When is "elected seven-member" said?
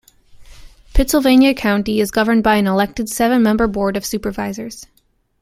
2.65-3.67